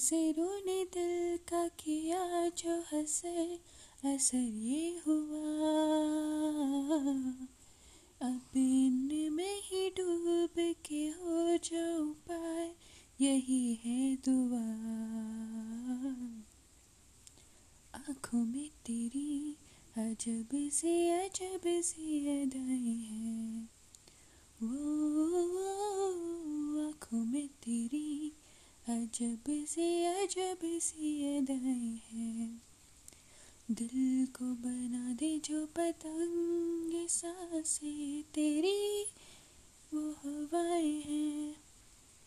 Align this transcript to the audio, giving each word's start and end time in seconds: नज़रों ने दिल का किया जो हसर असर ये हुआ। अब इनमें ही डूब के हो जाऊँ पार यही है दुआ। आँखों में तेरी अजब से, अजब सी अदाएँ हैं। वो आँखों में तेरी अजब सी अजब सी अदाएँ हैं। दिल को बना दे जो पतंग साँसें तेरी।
नज़रों 0.00 0.60
ने 0.66 0.84
दिल 0.84 1.36
का 1.36 1.68
किया 1.68 2.48
जो 2.48 2.80
हसर 2.80 3.58
असर 4.04 4.36
ये 4.36 5.00
हुआ। 5.06 5.60
अब 8.28 8.56
इनमें 8.56 9.60
ही 9.62 9.90
डूब 9.90 10.74
के 10.86 11.08
हो 11.08 11.56
जाऊँ 11.56 12.14
पार 12.14 12.74
यही 13.20 13.74
है 13.84 14.16
दुआ। 14.28 14.64
आँखों 18.00 18.44
में 18.44 18.68
तेरी 18.68 19.56
अजब 19.96 20.70
से, 20.72 21.10
अजब 21.10 21.60
सी 21.66 22.28
अदाएँ 22.42 23.02
हैं। 23.04 23.70
वो 24.62 24.76
आँखों 26.88 27.24
में 27.24 27.48
तेरी 27.48 27.99
अजब 28.90 29.44
सी 29.48 30.04
अजब 30.04 30.58
सी 30.64 31.38
अदाएँ 31.38 32.00
हैं। 32.12 32.62
दिल 33.70 34.26
को 34.26 34.44
बना 34.44 35.12
दे 35.12 35.38
जो 35.38 35.66
पतंग 35.66 37.08
साँसें 37.08 38.22
तेरी। 38.22 39.06